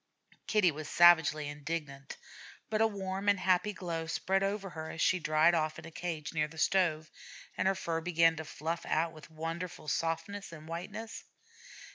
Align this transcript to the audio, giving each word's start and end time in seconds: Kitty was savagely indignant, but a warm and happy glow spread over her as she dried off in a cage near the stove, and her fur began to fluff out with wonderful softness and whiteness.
Kitty 0.47 0.71
was 0.71 0.89
savagely 0.89 1.47
indignant, 1.47 2.17
but 2.71 2.81
a 2.81 2.87
warm 2.87 3.29
and 3.29 3.39
happy 3.39 3.71
glow 3.71 4.07
spread 4.07 4.41
over 4.41 4.71
her 4.71 4.89
as 4.89 4.99
she 4.99 5.19
dried 5.19 5.53
off 5.53 5.77
in 5.77 5.85
a 5.85 5.91
cage 5.91 6.33
near 6.33 6.47
the 6.47 6.57
stove, 6.57 7.11
and 7.55 7.67
her 7.67 7.75
fur 7.75 8.01
began 8.01 8.35
to 8.37 8.43
fluff 8.45 8.83
out 8.87 9.13
with 9.13 9.29
wonderful 9.29 9.87
softness 9.87 10.51
and 10.51 10.67
whiteness. 10.67 11.25